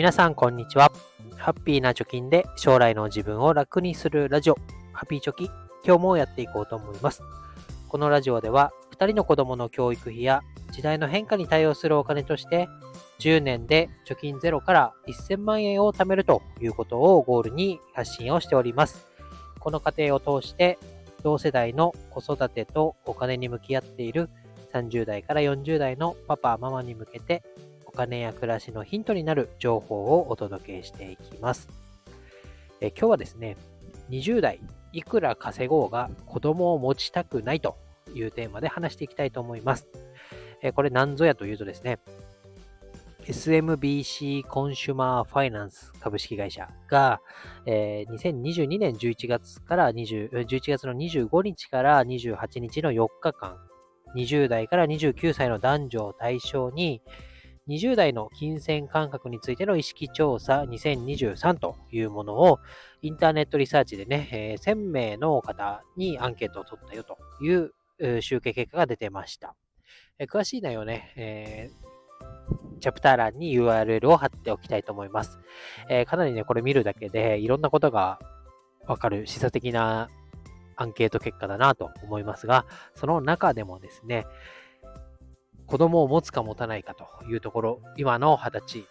[0.00, 0.90] 皆さん、こんにちは。
[1.36, 4.54] ハッピーな貯金で将来の自分を楽にするラジオ、
[4.94, 5.50] ハッピーチョキ、
[5.84, 7.22] 今日もやっていこうと思います。
[7.86, 10.40] このラジオでは、2人の子供の教育費や
[10.72, 12.66] 時代の変化に対応するお金として、
[13.18, 19.06] 10年で貯金ゼロから1000万円を貯めるということをゴールに発信をしております。
[19.58, 20.78] この過程を通して、
[21.22, 24.30] 同世代の子育てとお金に向き合っている
[24.72, 27.42] 30代から40代のパパ、ママに向けて
[28.00, 31.68] 金や暮らしのヒントになる情報をお届けしていきます。
[32.80, 33.58] え今日はですね、
[34.08, 34.58] 20代
[34.94, 37.76] いくら稼ごうが子供を持ちたくないと
[38.14, 39.86] いうテーマで話していきたいと思います。
[40.62, 41.98] えこれ何ぞやというとですね、
[43.26, 47.20] SMBC コンシュマーファイナンス株式会社が、
[47.66, 53.58] えー、2022年11月から20、11月の25日から28日の4日間、
[54.16, 57.02] 20代から29歳の男女を対象に、
[57.70, 62.58] 20代の金銭感覚についての意識調査2023というものを
[63.00, 69.54] インターネットリサーチでね、えー、1000名の方にアンケートを取ったよという集計結果が出てました。
[70.18, 75.38] えー、詳しい内容ね、えー、チャプター欄に URL を貼っておきたいと思います。
[75.88, 78.18] えかなりね、これ見るだけでいろんなことが
[78.86, 80.10] わかる示唆的な
[80.76, 84.26] アンケート結果だなと思いますが、その中でもですね、
[85.70, 88.86] 子供を持つか持たないかというところ、今の20歳、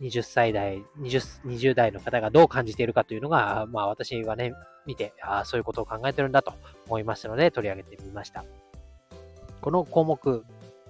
[0.00, 4.52] 20歳代、20, 20代の方がどう感じているかというのが、まあ私はね、
[4.86, 6.54] 見て、あそういうことを考えてるんだと
[6.86, 8.44] 思いましたので取り上げてみました。
[9.60, 10.44] この項目、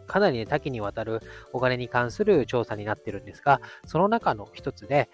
[0.07, 1.23] かなり、ね、多岐にわたる
[1.55, 5.09] お金に関する調査になってるんですが、その中の一つで、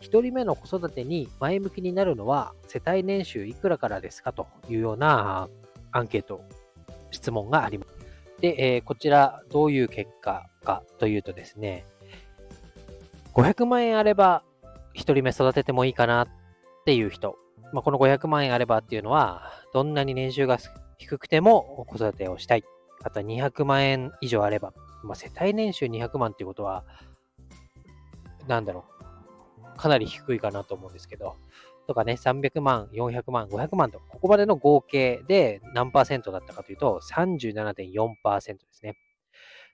[0.00, 5.48] 1人目の子育てに前向きになるのは世帯年収いくらからですかというような
[5.90, 6.44] アンケート、
[7.10, 7.99] 質問があります。
[8.40, 11.84] で、え、こちらどういう結果かというとですね、
[13.34, 14.42] 500万円あれば
[14.94, 16.28] 1人目育ててもいいかなっ
[16.84, 17.36] ていう人。
[17.72, 20.58] まあ、この500万円あればっていうのは、どんなに年収が
[20.98, 22.64] 低くても子育てをしたい。
[23.02, 24.72] あとは200万円以上あれば。
[25.02, 26.84] まあ、世帯年収200万っていうことは、
[28.48, 28.84] なんだろ
[29.74, 29.76] う。
[29.76, 31.36] かなり低いかなと思うんですけど、
[31.90, 38.94] とかね、300万、400万、500万と、ここまでの合計で何パーセントだったかというと、37.4%ですね。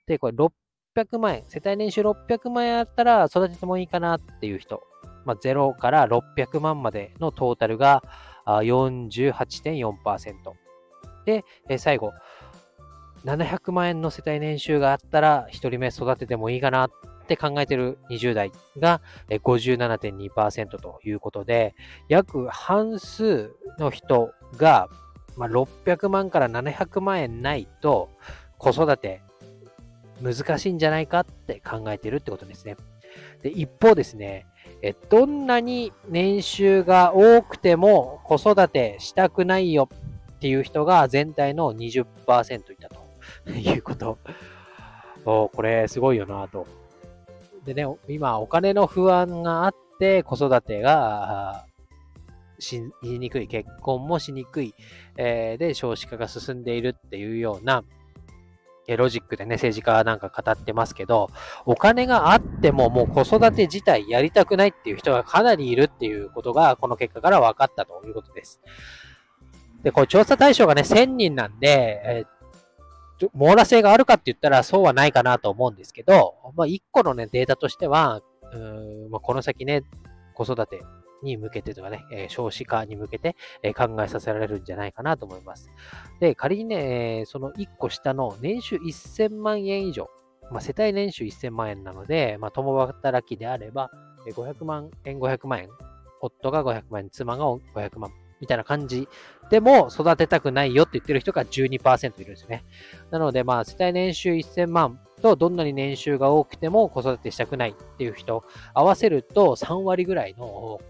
[0.06, 4.82] で、これ600万円、世帯年収600万円あったら育ててもいいかなっていう人、
[5.26, 8.02] まあ、0から600万までのトータルが
[8.46, 10.34] 48.4%。
[11.26, 11.44] で、
[11.76, 12.14] 最後、
[13.26, 16.90] 700万円の世帯年収があったら、1人目育ててもいいかなっ
[17.26, 21.74] って考えてる20代が57.2%ということで、
[22.08, 23.50] 約半数
[23.80, 24.88] の人が、
[25.36, 28.10] まあ、600万から700万円ないと
[28.58, 29.20] 子育て
[30.22, 32.76] 難しいんじゃないかって考えてるってことですね。
[33.42, 34.46] で一方ですね、
[34.82, 39.88] えどんなに年収が多くても子育てしたくないよ
[40.36, 44.18] っていう人が全体の20%いたということ。
[45.24, 46.68] おこれすごいよなと
[47.66, 51.66] でね、今お金の不安があって子育てが
[52.60, 54.74] しにくい、結婚もしにくい、
[55.16, 57.82] えー、で少子化が進んでいるっていうような、
[58.96, 61.28] ロジックでね、政治家なんか語ってますけど、
[61.64, 68.60] お金があってももう子育て自体やりたくないっていう人がかなりいるっていうことが、この結果から分かったということです。
[69.82, 72.35] で、これ調査対象がね、1000人なんで、えー
[73.34, 78.22] 網羅性があるかって言ったらそうはないかなと思うんですけど、まあ、一個のね、データとしては、
[79.10, 79.82] まあ、この先ね、
[80.34, 80.82] 子育て
[81.22, 85.70] に向けてとかね、え、少子化に向けて、え、考えさせられるんじゃないかなと思います。
[86.20, 90.08] で、仮にね、その1個下の年収1000万円以上、
[90.50, 93.90] まあ、世帯年収1000万円なので、まあ、共働きであれば、
[94.26, 95.68] 500万円、500万円、
[96.20, 98.10] 夫が500万円、妻が500万
[98.40, 99.08] みたいな感じ
[99.50, 102.64] でも育てたくないよって言ってる人が12%いるんですね。
[103.10, 108.44] なので、まあ、世帯年収1000万とどんなに年収が多くても子育てしたくないっていう人、
[108.74, 110.80] 合わせると3割ぐらいの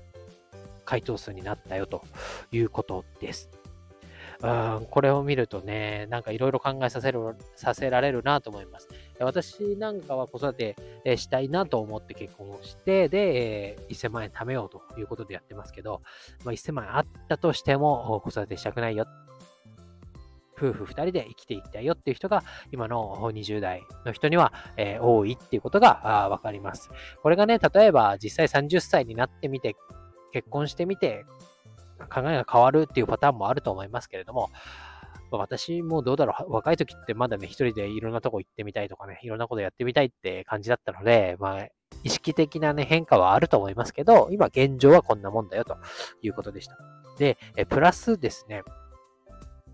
[0.85, 2.03] 回答数になったよと
[2.53, 3.51] いうことです。
[4.43, 7.21] うん、これを見るとね、なんかいろいろ考えさせる、
[7.55, 8.89] させられるなと思います。
[9.19, 10.77] 私なんかは子育て
[11.17, 16.03] したいなと思って結婚をして、で、1000万円貯めようということでやってますけど、
[16.45, 19.07] まあ、1000万円あったとしても子育てしたくないよ。
[20.59, 22.43] 夫婦2人で生きていきたいよっていう人が
[22.73, 26.91] 今の20代の人には、え、多いっていうことがわかります。
[27.23, 29.77] これがね、例えば実際30歳になってみて、
[30.33, 31.25] 結婚してみて、
[32.11, 34.51] 考えが変わるっていうパターンもあると思いますけれども、
[35.31, 41.69] 私もどうだろう、若い時ってまだね、一人でいろんなとこ行ってみたいとかね、いろんなことやってみたいって感じだったので、まあ、
[42.05, 45.77] 意識的なね、変化はあると思いますけど、今現状はこんなもんだよと
[46.23, 46.77] いうことでした。
[47.19, 48.63] で、えプラスですね、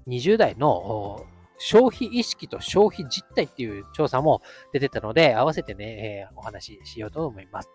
[0.06, 1.26] 20代の
[1.58, 4.42] 消費意識と消費実態っていう調査も
[4.72, 7.70] 出てたので、合わせてね、え、お話ししようと思います、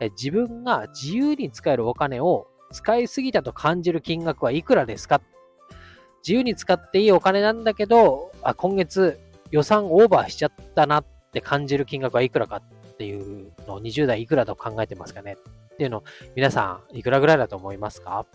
[0.00, 5.20] え自分が自由に使えるお金を使いすぎたと感じる金額はいくらですか?
[6.22, 9.18] 自由に使っていいお金なんだけど、あ今月
[9.50, 12.62] 予算オーバーしちゃったなって感じる金額はいくらかっ
[12.96, 15.36] ていうのを20代いくらと考えてますかね。
[15.72, 16.04] っていうのを
[16.36, 18.26] 皆さんいくらぐらいだと思いますか?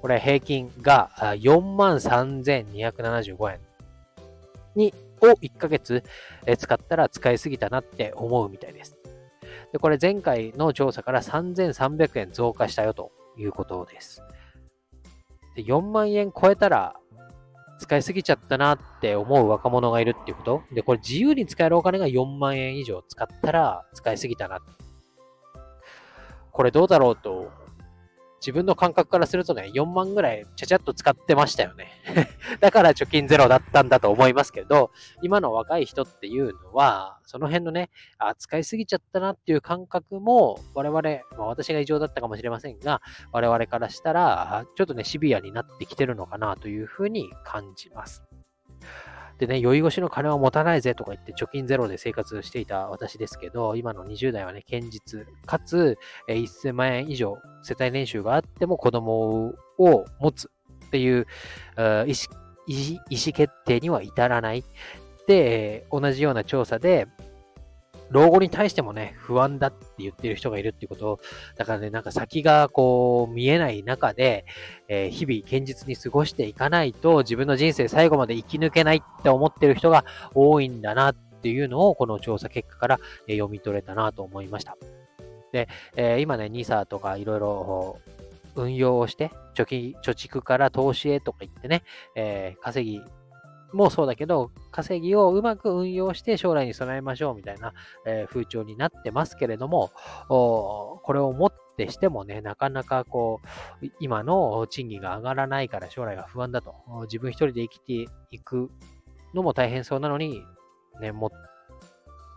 [0.00, 3.60] これ平均が43,275円。
[4.74, 6.02] に、を1ヶ月
[6.58, 8.96] 使ったら使いすぎたなって思うみたいです。
[9.72, 13.12] で、これ前回の調査から3300円増加したよと。
[13.36, 14.22] いうことです。
[15.56, 16.94] で4万円超えたら
[17.78, 20.62] 使いすぎちゃったなって思う若者がいるっていうこと？
[20.72, 24.60] で、これ自由に使えるお金が4万円以上使ったら使いすぎたな。
[26.52, 27.50] これどうだろうと
[28.44, 31.88] 自分の感覚からするとね、4万ぐらいちゃちゃっと使ってましたよね。
[32.60, 34.90] だから貯金ゼロだったんだと思いますけど、
[35.22, 37.88] 今の若い人っていうのは、その辺のね、
[38.18, 41.00] あ使いすぎちゃったなっていう感覚も、我々、
[41.38, 43.00] まあ、私が異常だったかもしれませんが、
[43.32, 48.22] 我々からしたら、ちょっとね、シビアになってきてるのかなというふうに感じます。
[49.38, 55.98] でね、酔い越しの金は持たないぜとか言って貯金ゼロで生活していた私ですけど、今の20代はね、堅実、かつ、
[56.28, 60.50] え1000万円以上世帯年収があっても子供を持つ
[60.86, 61.26] っていう
[61.78, 64.64] 意思意思決定には至らない。
[65.26, 67.06] で、同じような調査で、
[68.10, 71.20] 老後に対してもね、不安だって言ってる人がいるっていうこと
[71.56, 74.44] だからね、なんか先がこう見えない中で、
[74.88, 80.04] えー、日々堅実に過ごしていかないと自分の人生最後まで生き抜けないって思ってる人が
[80.34, 84.76] 多いんだなっていうのをこの調査結果から、え読み取れたなと思いました。
[85.52, 87.98] で、えー、今ね、NISA とかいろいろ
[88.56, 91.82] 運用をして、貯金、貯蓄から投資へとか言ってね、
[92.14, 93.00] えー、稼ぎ
[93.74, 97.74] もそうだけど、稼ぎをうまく運用して将来に備えましょうみたいな、
[98.06, 99.90] えー、風潮になってますけれども、
[100.28, 103.40] これをもってしてもね、なかなかこ
[103.82, 108.70] う、今の賃金が上がらないから将来が不安だと、自分一人で生きていく
[109.34, 110.42] のも大変そうなのに、
[111.00, 111.30] ね、も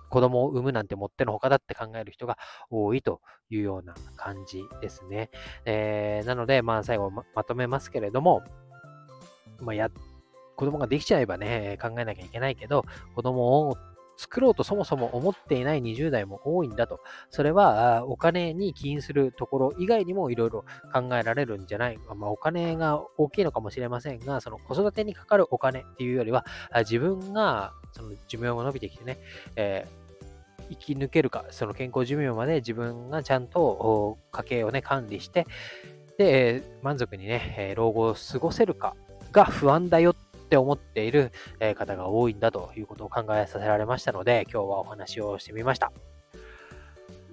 [0.09, 2.37] 子供を産むなんてもってのほかだって考える人が
[2.69, 5.29] 多いというような感じですね。
[5.65, 8.43] えー、なので、まあ最後まとめますけれども、
[9.61, 9.89] まあ、や
[10.57, 12.83] 子供ができちゃえばね、考えなきゃいけないけど、
[13.15, 13.77] 子供を
[14.17, 16.99] 作ろうとそもそも思っていない20代も多いんだと。
[17.29, 21.99] それは、お金に起因するところ以外にもいろいろ考えられるんじゃない。
[22.15, 26.45] まあ、お金が大きいのかもしれませんが、その子育てにかかるお金っていうよりは、
[26.79, 29.19] 自分がその寿命が伸びてきてね、
[29.55, 35.45] えー、生き抜けるか、その健康寿命まで自分がちゃんと家計をね、管理して、
[36.17, 38.95] で、満足にね、老後を過ごせるか
[39.31, 40.15] が不安だよっ
[40.47, 41.31] って思っている
[41.75, 45.91] 方が多いんだということを考えさせられましたので、今日はお話をしてみました。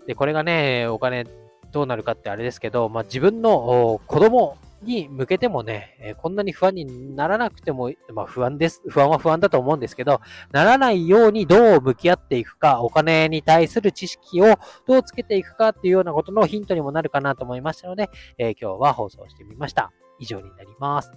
[0.06, 1.24] で、これがね、お金
[1.70, 8.82] どうなるかってあれですけど、まあ、自分の子供に向けてもね、えこんなに不安にならなくても、まあ、不安です。
[8.88, 10.20] 不安は不安だと思うんですけど、
[10.50, 14.56] ならないようにどう向き合っていくか、お金に対する知識を
[14.86, 19.92] どうつけていくかっていうようなことのヒントにもなるかなと思いましたので、えー、今日は放送してみました。
[20.18, 21.12] 以上になります。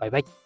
[0.00, 0.41] バイバイ。